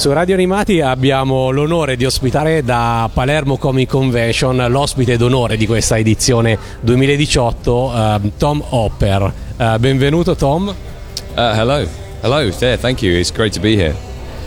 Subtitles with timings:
[0.00, 5.98] Su Radio Animati abbiamo l'onore di ospitare da Palermo Comic Convention l'ospite d'onore di questa
[5.98, 9.30] edizione 2018, uh, Tom Hopper.
[9.58, 10.68] Uh, benvenuto Tom.
[10.68, 10.74] Uh,
[11.34, 11.86] hello,
[12.22, 13.94] hello there, thank you, it's great to be here.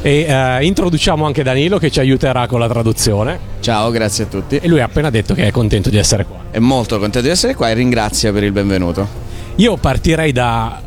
[0.01, 3.37] E uh, introduciamo anche Danilo che ci aiuterà con la traduzione.
[3.59, 4.57] Ciao, grazie a tutti.
[4.57, 6.45] E lui ha appena detto che è contento di essere qua.
[6.49, 9.32] È molto contento di essere qua e ringrazia per il benvenuto.
[9.57, 10.81] Io partirei da,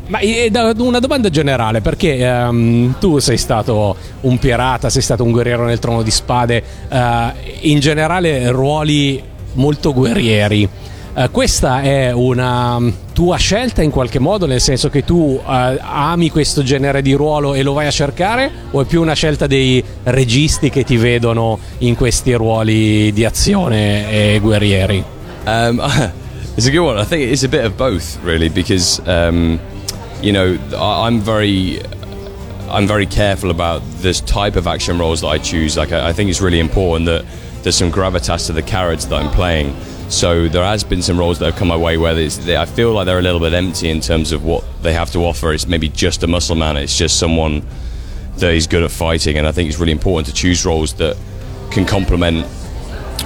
[0.49, 5.63] da, una domanda generale, perché um, tu sei stato un pirata, sei stato un guerriero
[5.63, 6.97] nel trono di spade, uh,
[7.61, 10.67] in generale ruoli molto guerrieri.
[11.13, 12.77] Uh, questa è una
[13.13, 17.53] tua scelta in qualche modo, nel senso che tu uh, ami questo genere di ruolo
[17.53, 21.57] e lo vai a cercare, o è più una scelta dei registi che ti vedono
[21.79, 25.01] in questi ruoli di azione e guerrieri?
[25.45, 26.11] Um,
[26.57, 26.97] It's a good one.
[26.97, 29.59] I think it's a bit of both, really, because um,
[30.23, 31.79] you know I'm very
[32.67, 35.77] I'm very careful about this type of action roles that I choose.
[35.77, 37.25] Like I, think it's really important that
[37.61, 39.79] there's some gravitas to the character that I'm playing.
[40.09, 42.91] So there has been some roles that have come my way where they, I feel
[42.91, 45.53] like they're a little bit empty in terms of what they have to offer.
[45.53, 46.75] It's maybe just a muscle man.
[46.75, 47.63] It's just someone
[48.37, 51.17] that is good at fighting, and I think it's really important to choose roles that
[51.69, 52.47] can complement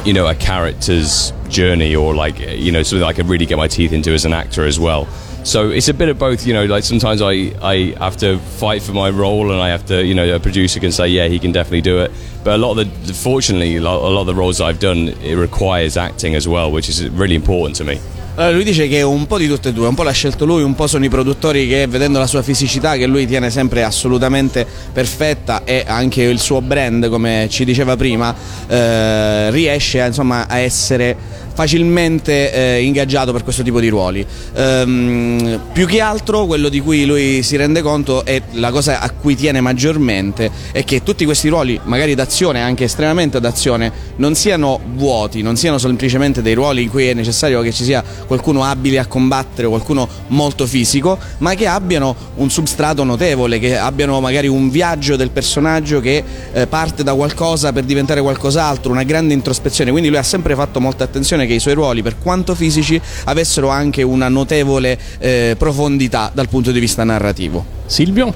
[0.05, 3.67] you know a character's journey or like you know something I could really get my
[3.67, 5.07] teeth into as an actor as well.
[5.43, 6.65] So it's a bit of both, you know.
[6.65, 10.13] Like sometimes I, I have to fight for my role, and I have to, you
[10.13, 12.11] know, a producer can say, yeah, he can definitely do it.
[12.43, 15.97] But a lot of the, fortunately, a lot of the roles I've done, it requires
[15.97, 17.99] acting as well, which is really important to me.
[18.35, 20.63] Allora lui dice che un po' di tutte e due, un po' l'ha scelto lui,
[20.63, 24.65] un po' sono i produttori che vedendo la sua fisicità che lui tiene sempre assolutamente
[24.93, 28.33] perfetta e anche il suo brand come ci diceva prima
[28.67, 34.25] eh, riesce a, insomma, a essere facilmente eh, ingaggiato per questo tipo di ruoli.
[34.53, 39.09] Ehm, più che altro quello di cui lui si rende conto è la cosa a
[39.11, 44.79] cui tiene maggiormente è che tutti questi ruoli, magari d'azione, anche estremamente d'azione, non siano
[44.95, 48.97] vuoti, non siano semplicemente dei ruoli in cui è necessario che ci sia qualcuno abile
[48.97, 54.69] a combattere, qualcuno molto fisico, ma che abbiano un substrato notevole, che abbiano magari un
[54.69, 59.91] viaggio del personaggio che eh, parte da qualcosa per diventare qualcos'altro, una grande introspezione.
[59.91, 63.67] Quindi lui ha sempre fatto molta attenzione che i suoi ruoli, per quanto fisici, avessero
[63.67, 67.65] anche una notevole eh, profondità dal punto di vista narrativo.
[67.85, 68.33] Silvio?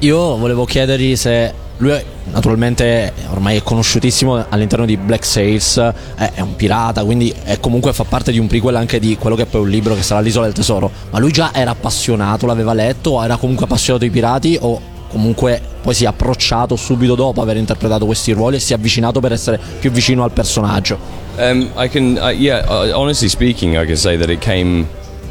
[0.00, 2.00] Io volevo chiedergli se lui
[2.30, 5.76] naturalmente ormai è conosciutissimo all'interno di Black Sails,
[6.14, 9.46] è, un pirata, quindi comunque fa parte di un prequel anche di quello che è
[9.46, 10.90] poi un libro che sarà l'Isola del Tesoro.
[11.10, 15.92] Ma lui già era appassionato, l'aveva letto, era comunque appassionato dei pirati o comunque poi
[15.92, 19.58] si è approcciato subito dopo aver interpretato questi ruoli e si è avvicinato per essere
[19.80, 20.98] più vicino al personaggio.
[21.36, 24.86] Um, I can, uh, yeah, uh, honestly speaking, I can say that it came,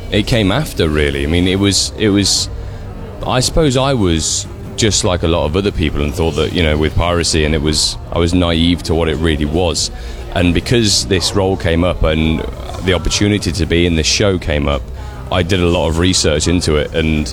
[0.10, 1.24] it came after really.
[1.24, 2.50] I mean, it was, it was,
[3.26, 4.46] I suppose I was
[4.82, 7.54] just like a lot of other people and thought that you know with piracy and
[7.54, 9.92] it was I was naive to what it really was.
[10.34, 12.40] And because this role came up and
[12.84, 14.82] the opportunity to be in this show came up
[15.32, 17.32] I did a lot of research into it and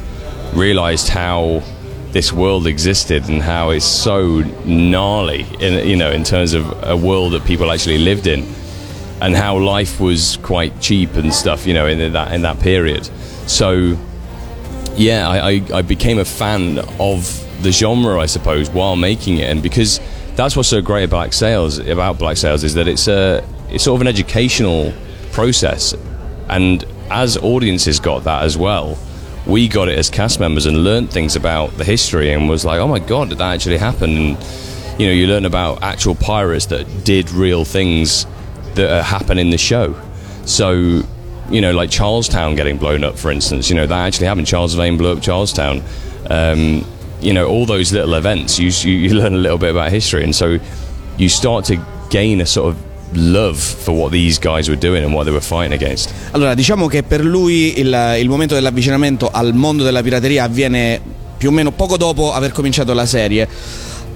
[0.52, 1.62] realized how
[2.12, 6.96] this world existed and how it's so gnarly in you know in terms of a
[6.96, 8.40] world that people actually lived in
[9.22, 13.06] and how life was quite cheap and stuff you know in that in that period.
[13.46, 13.96] So
[14.98, 19.48] yeah, I, I, I became a fan of the genre, I suppose, while making it,
[19.48, 20.00] and because
[20.34, 23.96] that's what's so great about sales about Black Sales is that it's a it's sort
[23.96, 24.92] of an educational
[25.32, 25.94] process,
[26.48, 28.98] and as audiences got that as well,
[29.46, 32.80] we got it as cast members and learned things about the history and was like,
[32.80, 34.10] oh my god, did that actually happen?
[34.10, 38.26] And you know, you learn about actual pirates that did real things
[38.74, 39.94] that uh, happen in the show.
[40.44, 41.02] So
[41.50, 43.70] you know, like Charlestown getting blown up, for instance.
[43.70, 44.46] You know, that actually happened.
[44.46, 45.82] Charles Vane blew up Charlestown.
[46.28, 46.84] Um,
[47.20, 50.22] you know, all those little events, you, you, you learn a little bit about history.
[50.24, 50.58] And so
[51.16, 51.76] you start to
[52.10, 55.40] gain a sort of love for what these guys were doing and what they were
[55.40, 56.12] fighting against.
[56.32, 61.00] Allora, diciamo che per lui il, il momento dell'avvicinamento al mondo della pirateria avviene
[61.38, 63.48] più o meno poco dopo aver cominciato la serie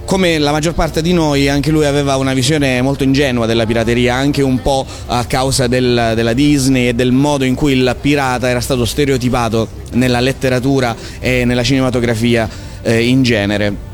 [0.05, 4.15] come la maggior parte di noi, anche lui aveva una visione molto ingenua della pirateria,
[4.15, 8.49] anche un po' a causa del, della Disney e del modo in cui il pirata
[8.49, 12.49] era stato stereotipato nella letteratura e nella cinematografia
[12.81, 13.92] eh, in genere.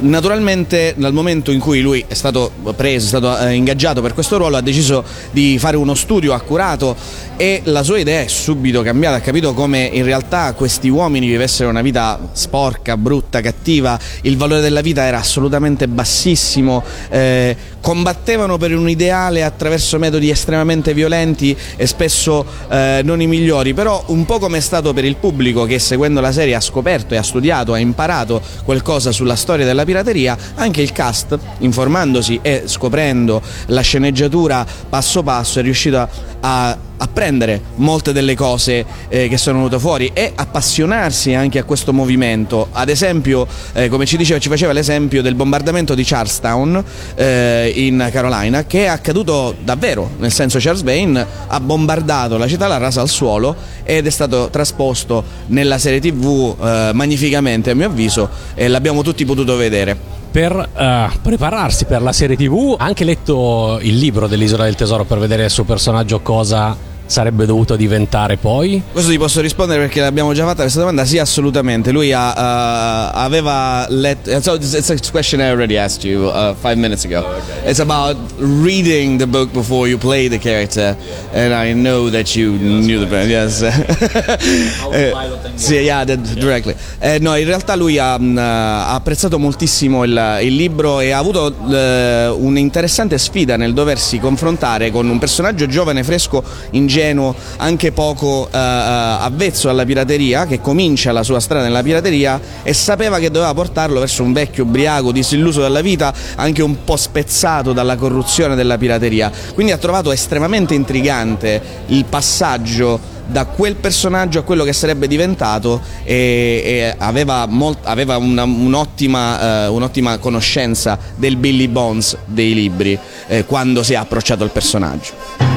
[0.00, 4.36] Naturalmente dal momento in cui lui è stato preso, è stato eh, ingaggiato per questo
[4.36, 6.96] ruolo, ha deciso di fare uno studio accurato
[7.36, 11.70] e la sua idea è subito cambiata, ha capito come in realtà questi uomini vivessero
[11.70, 18.76] una vita sporca, brutta, cattiva, il valore della vita era assolutamente bassissimo, eh, combattevano per
[18.76, 24.38] un ideale attraverso metodi estremamente violenti e spesso eh, non i migliori, però un po'
[24.38, 27.72] come è stato per il pubblico che seguendo la serie ha scoperto e ha studiato,
[27.72, 34.66] ha imparato qualcosa sulla storia della pirateria, anche il cast, informandosi e scoprendo la sceneggiatura
[34.88, 36.08] passo passo, è riuscito a,
[36.40, 41.64] a a prendere molte delle cose eh, che sono venute fuori e appassionarsi anche a
[41.64, 42.68] questo movimento.
[42.72, 46.82] Ad esempio, eh, come ci, diceva, ci faceva l'esempio del bombardamento di Charlestown
[47.14, 52.66] eh, in Carolina, che è accaduto davvero, nel senso Charles Bain ha bombardato la città,
[52.66, 57.86] l'ha rasa al suolo ed è stato trasposto nella serie tv eh, magnificamente a mio
[57.86, 63.02] avviso e l'abbiamo tutti potuto vedere per uh, prepararsi per la serie tv ha anche
[63.02, 66.76] letto il libro dell'Isola del Tesoro per vedere il suo personaggio cosa
[67.10, 68.80] sarebbe dovuto diventare poi?
[68.92, 73.10] Questo ti posso rispondere perché l'abbiamo già fatta questa domanda, sì assolutamente, lui ha, uh,
[73.14, 77.30] aveva letto, so it's a question I already asked you uh, five minutes ago, oh,
[77.32, 77.68] okay.
[77.68, 80.96] it's about reading the book before you play the character
[81.32, 83.60] and I know that you yeah, knew the brand, yes.
[84.92, 85.12] eh,
[85.54, 86.76] sì, yeah, directly.
[87.00, 91.18] Eh, no, in realtà lui ha, uh, ha apprezzato moltissimo il, il, libro e ha
[91.18, 97.92] avuto uh, un'interessante sfida nel doversi confrontare con un personaggio giovane, fresco, ingenuo ingenuo, anche
[97.92, 103.18] poco eh, eh, avvezzo alla pirateria, che comincia la sua strada nella pirateria e sapeva
[103.18, 107.96] che doveva portarlo verso un vecchio ubriaco, disilluso dalla vita, anche un po' spezzato dalla
[107.96, 109.30] corruzione della pirateria.
[109.54, 115.80] Quindi ha trovato estremamente intrigante il passaggio da quel personaggio a quello che sarebbe diventato
[116.02, 122.98] e, e aveva, molt, aveva una, un'ottima, uh, un'ottima, conoscenza del Billy Bones dei libri
[123.28, 125.49] eh, quando si è approcciato al personaggio.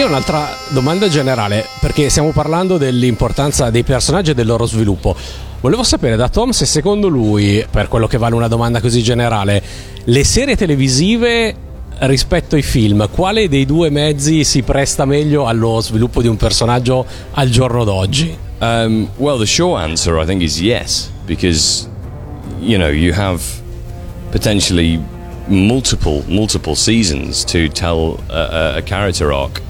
[0.00, 5.14] Io ho un'altra domanda generale, perché stiamo parlando dell'importanza dei personaggi e del loro sviluppo.
[5.60, 9.62] Volevo sapere da Tom se secondo lui, per quello che vale una domanda così generale,
[10.02, 11.54] le serie televisive
[11.98, 17.04] rispetto ai film, quale dei due mezzi si presta meglio allo sviluppo di un personaggio
[17.32, 18.34] al giorno d'oggi?
[18.60, 21.86] Um, well, the short answer I think is yes, because
[22.58, 23.42] you know you have
[24.30, 24.98] potentially
[25.48, 29.60] multiple multiple seasons to tell a, a character arc.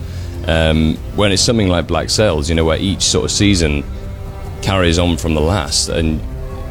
[0.47, 3.85] Um, when it's something like Black Sails, you know, where each sort of season
[4.63, 6.21] carries on from the last, and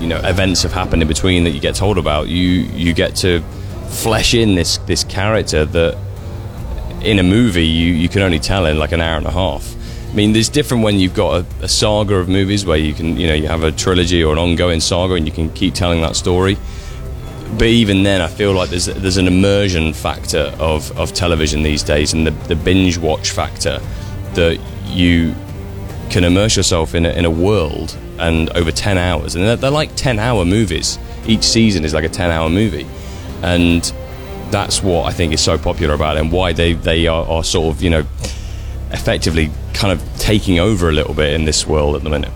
[0.02, 2.28] you know, events have happened in between that you get told about.
[2.28, 3.42] You you get to
[3.90, 5.98] flesh in this this character that
[7.02, 9.76] in a movie you, you can only tell in like an hour and a half.
[10.10, 13.16] I mean, there's different when you've got a, a saga of movies where you can,
[13.16, 16.02] you know, you have a trilogy or an ongoing saga and you can keep telling
[16.02, 16.58] that story
[17.58, 21.84] but even then, I feel like there's there's an immersion factor of, of television these
[21.84, 23.80] days, and the, the binge watch factor
[24.34, 25.34] that you
[26.10, 29.36] can immerse yourself in a, in a world and over 10 hours.
[29.36, 30.98] And they're, they're, like 10 hour movies.
[31.28, 32.88] Each season is like a 10 hour movie.
[33.44, 33.92] And
[34.52, 37.44] that's what i think is so popular about it and why they, they are, are
[37.44, 38.06] sort of you know
[38.92, 42.32] effectively kind of taking over a little bit in this world at the minute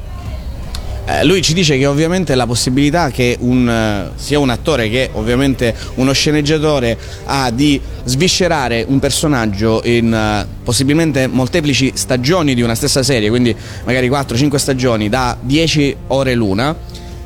[1.06, 5.10] Eh, lui ci dice che ovviamente la possibilità che un, eh, sia un attore che
[5.12, 12.76] ovviamente uno sceneggiatore ha di sviscerare un personaggio in uh, possibilmente molteplici stagioni di una
[12.76, 16.76] stessa serie, quindi magari 4-5 stagioni da 10 ore l'una,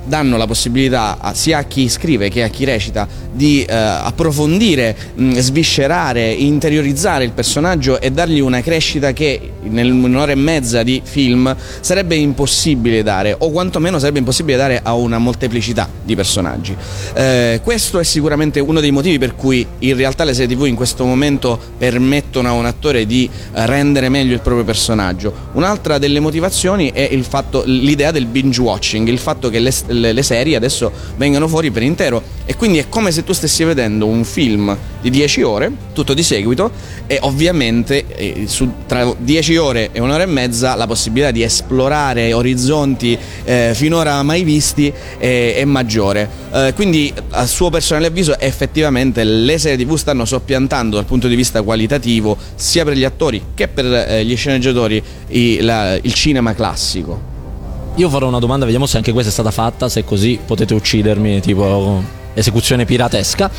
[0.08, 4.96] danno la possibilità a, sia a chi scrive che a chi recita di eh, approfondire,
[5.14, 11.56] mh, sviscerare, interiorizzare il personaggio e dargli una crescita che nell'un'ora e mezza di film
[11.82, 16.76] sarebbe impossibile dare o quantomeno sarebbe impossibile dare a una molteplicità di personaggi.
[17.14, 20.76] Eh, questo è sicuramente uno dei motivi per cui in realtà le serie tv in
[20.76, 25.34] questo momento permettono a un attore di eh, rendere meglio il proprio personaggio.
[25.54, 30.24] Un'altra delle motivazioni è fatto, l'idea del binge watching, il fatto che le, le, le
[30.24, 34.24] serie adesso vengano fuori per intero e quindi è come se tu stessi vedendo un
[34.24, 36.72] film di 10 ore, tutto di seguito
[37.06, 42.32] e ovviamente eh, su, tra 10 ore e un'ora e mezza la possibilità di esplorare
[42.32, 46.30] orizzonti eh, finora mai visti è, è maggiore.
[46.54, 51.36] Eh, quindi a suo personale avviso effettivamente le serie tv stanno soppiantando dal punto di
[51.36, 56.54] vista qualitativo sia per gli attori che per eh, gli sceneggiatori i, la, il cinema
[56.54, 57.27] classico.
[57.98, 61.42] Io farò una domanda, vediamo se anche questa è stata fatta, se così potete uccidermi,
[61.42, 62.04] tipo
[62.36, 63.50] esecuzione piratesca.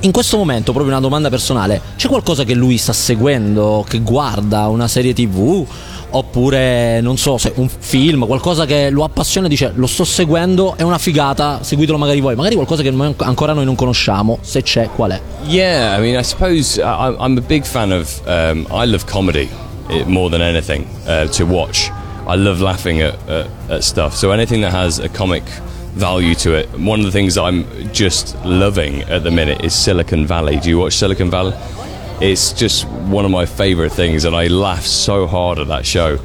[0.00, 4.66] In questo momento, proprio una domanda personale, c'è qualcosa che lui sta seguendo, che guarda,
[4.68, 5.66] una serie tv?
[6.10, 10.76] Oppure, non so, se un film, qualcosa che lo appassiona e dice lo sto seguendo,
[10.76, 12.34] è una figata, seguitelo magari voi.
[12.34, 15.20] Magari qualcosa che ancora noi non conosciamo, se c'è, qual è?
[15.46, 19.48] Yeah, I mean, I suppose uh, I'm a big fan of, um, I love comedy
[19.88, 21.90] eh, more than anything uh, to watch.
[22.26, 24.14] I love laughing at, at, at stuff.
[24.14, 25.44] So anything that has a comic
[25.94, 26.68] value to it.
[26.78, 30.58] One of the things I'm just loving at the minute is Silicon Valley.
[30.58, 31.56] Do you watch Silicon Valley?
[32.20, 36.18] It's just one of my favorite things, and I laugh so hard at that show.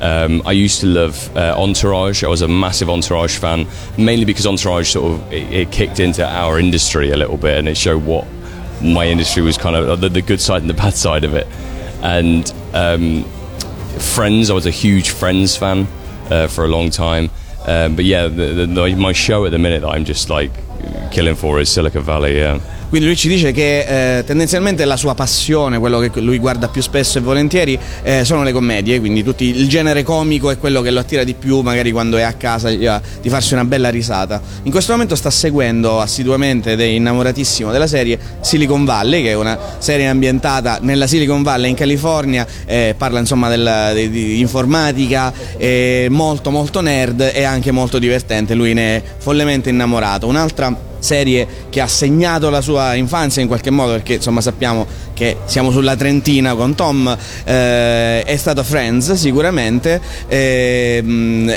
[0.00, 2.24] Um, I used to love uh, Entourage.
[2.24, 3.66] I was a massive Entourage fan,
[3.98, 7.68] mainly because Entourage sort of it, it, kicked into our industry a little bit, and
[7.68, 8.26] it showed what
[8.82, 11.46] my industry was kind of the, the good side and the bad side of it.
[12.02, 13.26] And um,
[14.00, 15.86] Friends, I was a huge Friends fan
[16.30, 17.30] uh, for a long time.
[17.66, 20.50] Um, but yeah, the, the, my show at the minute that I'm just like
[21.10, 22.38] killing for is Silicon Valley.
[22.38, 22.60] Yeah.
[22.90, 26.82] Quindi lui ci dice che eh, tendenzialmente la sua passione, quello che lui guarda più
[26.82, 30.90] spesso e volentieri, eh, sono le commedie, quindi tutti, il genere comico è quello che
[30.90, 34.42] lo attira di più magari quando è a casa di farsi una bella risata.
[34.64, 39.34] In questo momento sta seguendo assiduamente ed è innamoratissimo della serie Silicon Valley, che è
[39.34, 45.32] una serie ambientata nella Silicon Valley in California, eh, parla insomma della, di, di informatica,
[45.56, 50.26] è molto molto nerd e anche molto divertente, lui ne è follemente innamorato.
[50.26, 55.38] Un'altra serie che ha segnato la sua infanzia in qualche modo perché insomma sappiamo che
[55.44, 61.02] siamo sulla trentina con Tom eh, è stato Friends sicuramente eh,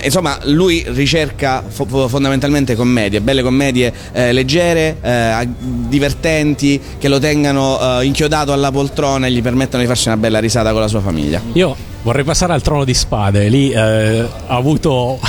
[0.03, 7.99] insomma lui ricerca fo- fondamentalmente commedie belle commedie eh, leggere eh, divertenti che lo tengano
[7.99, 11.01] eh, inchiodato alla poltrona e gli permettano di farsi una bella risata con la sua
[11.01, 11.41] famiglia.
[11.53, 13.47] Io vorrei passare al trono di spade.
[13.49, 15.19] Lì eh, ha avuto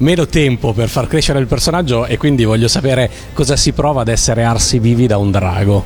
[0.00, 4.08] meno tempo per far crescere il personaggio e quindi voglio sapere cosa si prova ad
[4.08, 5.84] essere arsi vivi da un drago.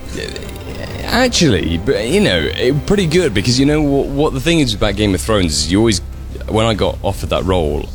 [1.10, 2.50] Actually, you know,
[2.86, 5.70] pretty good because you know what, what the thing is about Game of Thrones is
[5.70, 6.00] you always,
[6.48, 7.88] when I got offered that role,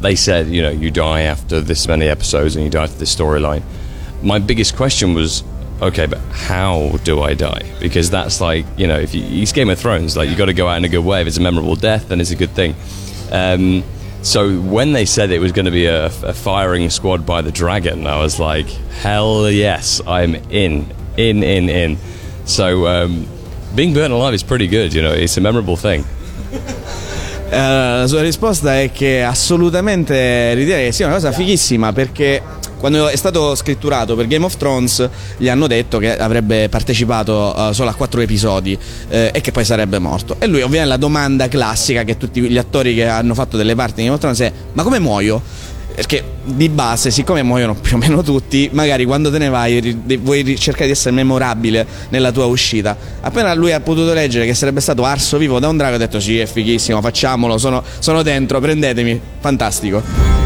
[0.00, 3.14] they said, you know, you die after this many episodes and you die after this
[3.14, 3.62] storyline.
[4.22, 5.44] My biggest question was,
[5.80, 7.62] okay, but how do I die?
[7.80, 10.54] Because that's like, you know, if you, it's Game of Thrones, like you got to
[10.54, 11.20] go out in a good way.
[11.20, 12.74] If it's a memorable death, then it's a good thing.
[13.30, 13.84] Um,
[14.22, 17.52] so when they said it was going to be a, a, firing squad by the
[17.52, 18.66] dragon, I was like,
[19.00, 21.98] hell yes, I'm in, in, in, in.
[22.44, 23.26] So um,
[23.74, 26.04] being burnt alive is pretty good, you know, it's a memorable thing.
[27.50, 32.42] Uh, la sua risposta è che assolutamente ritiene che sia una cosa fighissima perché
[32.78, 37.72] quando è stato scritturato per Game of Thrones gli hanno detto che avrebbe partecipato uh,
[37.72, 40.36] solo a quattro episodi eh, e che poi sarebbe morto.
[40.38, 43.96] E lui ovviamente la domanda classica che tutti gli attori che hanno fatto delle parti
[43.96, 45.42] di Game of Thrones è ma come muoio?
[45.94, 49.80] Perché di base, siccome muoiono più o meno tutti, magari quando te ne vai
[50.20, 52.96] vuoi cercare di essere memorabile nella tua uscita.
[53.20, 56.20] Appena lui ha potuto leggere che sarebbe stato arso vivo da un drago, ha detto
[56.20, 60.37] sì, è fighissimo, facciamolo, sono, sono dentro, prendetemi, fantastico.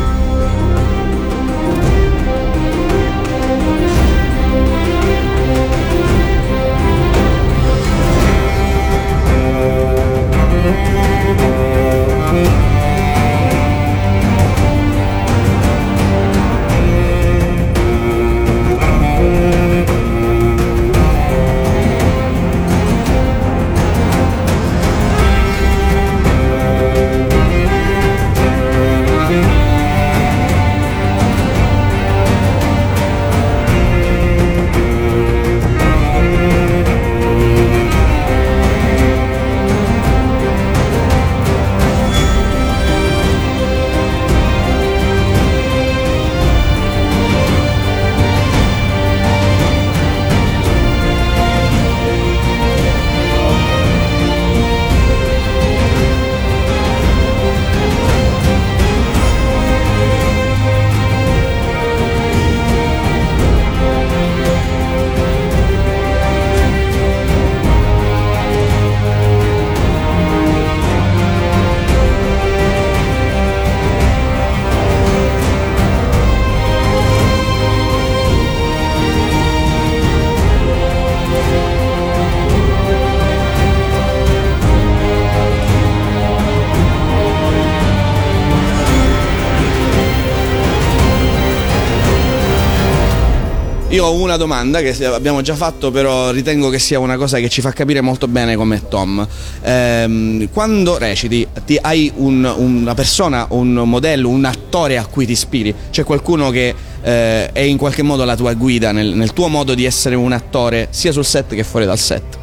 [93.92, 97.50] Io ho una domanda che abbiamo già fatto, però ritengo che sia una cosa che
[97.50, 99.26] ci fa capire molto bene come Tom.
[99.60, 105.32] Ehm, quando reciti, ti, hai un, una persona, un modello, un attore a cui ti
[105.32, 105.74] ispiri?
[105.90, 109.74] C'è qualcuno che eh, è in qualche modo la tua guida nel, nel, tuo modo
[109.74, 112.38] di essere un attore, sia sul set che fuori dal set?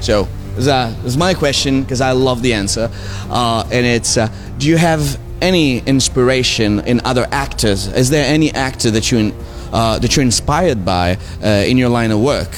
[0.00, 0.26] So,
[0.56, 2.90] that's my question because I love the answer.
[3.28, 4.28] Uh, and it's, uh,
[4.58, 7.88] do you have any inspiration in other actors?
[7.94, 9.32] Is there any actor that you
[9.74, 12.48] uh, that you're inspired by uh, in your line of work?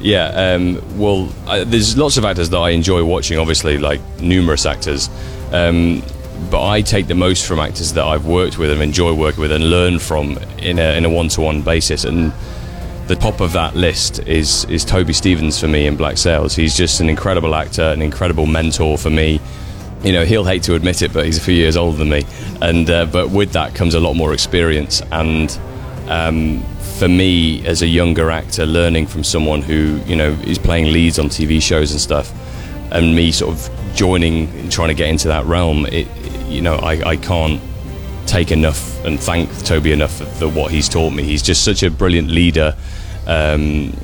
[0.00, 3.38] Yeah, um, well, I, there's lots of actors that I enjoy watching.
[3.38, 5.08] Obviously, like numerous actors.
[5.52, 6.02] Um,
[6.50, 9.52] but I take the most from actors that I've worked with and enjoy working with
[9.52, 12.04] and learn from in a, in a one-to-one basis.
[12.04, 12.32] And
[13.06, 16.56] the top of that list is is Toby Stevens for me in Black Sails.
[16.56, 19.40] He's just an incredible actor, an incredible mentor for me.
[20.02, 22.24] You know, he'll hate to admit it, but he's a few years older than me,
[22.60, 25.56] and uh, but with that comes a lot more experience and
[26.12, 26.62] um,
[26.98, 31.18] for me as a younger actor, learning from someone who you know is playing leads
[31.18, 32.32] on TV shows and stuff,
[32.92, 36.06] and me sort of joining and trying to get into that realm, it,
[36.48, 37.60] you know, I, I can't
[38.26, 41.22] take enough and thank Toby enough for what he's taught me.
[41.22, 42.76] He's just such a brilliant leader
[43.26, 43.94] um,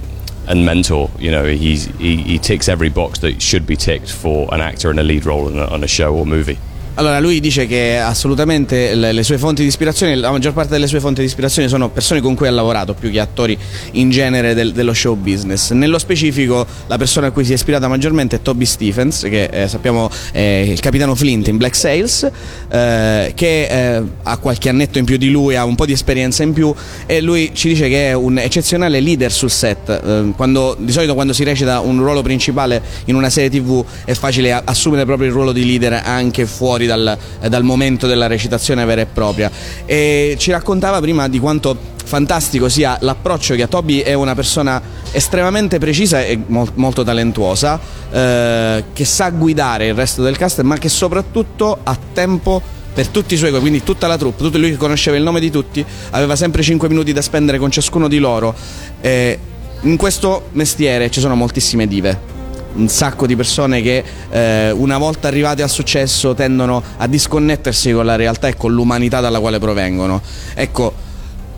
[0.46, 1.10] and mentor.
[1.18, 4.98] You know, he, he ticks every box that should be ticked for an actor in
[4.98, 6.58] a lead role a, on a show or movie.
[6.98, 10.88] Allora, lui dice che assolutamente le, le, sue fonti di ispirazione, la maggior parte delle
[10.88, 13.56] sue fonti di ispirazione sono persone con cui ha lavorato più che attori
[13.92, 15.70] in genere del, dello show business.
[15.70, 19.68] Nello specifico, la persona a cui si è ispirata maggiormente è Toby Stephens, che eh,
[19.68, 22.28] sappiamo è il capitano Flint in Black Sails,
[22.68, 26.42] eh, che eh, ha qualche annetto in più di lui, ha un po' di esperienza
[26.42, 26.74] in più
[27.06, 29.88] e lui ci dice che è un eccezionale leader sul set.
[29.88, 34.14] Eh, quando, di solito quando si recita un ruolo principale in una serie tv è
[34.14, 37.16] facile assumere proprio il ruolo di leader anche fuori dal,
[37.48, 39.50] dal momento della recitazione vera e propria.
[39.86, 44.80] E ci raccontava prima di quanto fantastico sia l'approccio che a Toby è una persona
[45.12, 47.78] estremamente precisa e mo- molto talentuosa,
[48.10, 52.60] eh, che sa guidare il resto del cast, ma che soprattutto ha tempo
[52.94, 55.84] per tutti i suoi, quindi tutta la troupe, tutto lui conosceva il nome di tutti,
[56.10, 58.54] aveva sempre 5 minuti da spendere con ciascuno di loro.
[59.00, 59.38] Eh,
[59.82, 62.37] in questo mestiere ci sono moltissime dive,
[62.74, 68.04] un sacco di persone che eh, una volta arrivate al successo tendono a disconnettersi con
[68.04, 70.20] la realtà e con l'umanità dalla quale provengono.
[70.54, 71.06] Ecco,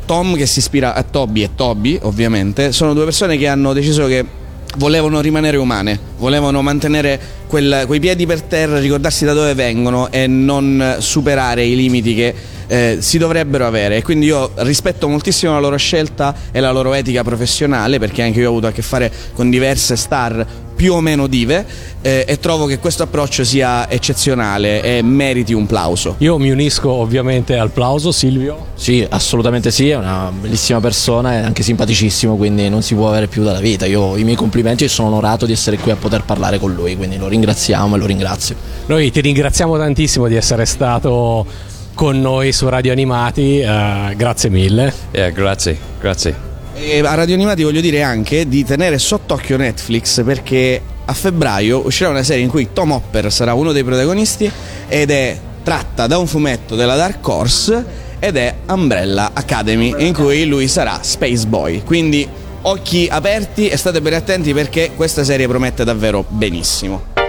[0.07, 4.07] Tom che si ispira a Toby e Toby, ovviamente, sono due persone che hanno deciso
[4.07, 4.39] che
[4.77, 10.27] volevano rimanere umane, volevano mantenere quel, quei piedi per terra, ricordarsi da dove vengono e
[10.27, 12.35] non superare i limiti che
[12.67, 13.97] eh, si dovrebbero avere.
[13.97, 18.41] E quindi io rispetto moltissimo la loro scelta e la loro etica professionale, perché anche
[18.41, 20.47] io ho avuto a che fare con diverse star
[20.81, 21.67] più o meno dive
[22.01, 26.15] eh, e trovo che questo approccio sia eccezionale e meriti un plauso.
[26.21, 28.69] Io mi unisco ovviamente al plauso, Silvio.
[28.77, 33.27] Sì, assolutamente sì, è una bellissima persona, è anche simpaticissimo, quindi non si può avere
[33.27, 33.85] più dalla vita.
[33.85, 36.97] Io i miei complimenti e sono onorato di essere qui a poter parlare con lui,
[36.97, 38.57] quindi lo ringraziamo e lo ringrazio.
[38.87, 41.45] Noi ti ringraziamo tantissimo di essere stato
[41.93, 44.91] con noi su Radio Animati, uh, grazie mille.
[45.13, 46.50] Yeah, grazie, grazie.
[46.83, 52.09] E a Radio Animati voglio dire anche di tenere sott'occhio Netflix perché a febbraio uscirà
[52.09, 54.51] una serie in cui Tom Hopper sarà uno dei protagonisti
[54.89, 57.85] ed è tratta da un fumetto della Dark Horse
[58.19, 61.83] ed è Umbrella Academy in cui lui sarà Space Boy.
[61.85, 62.27] Quindi
[62.63, 67.20] occhi aperti e state ben attenti perché questa serie promette davvero benissimo.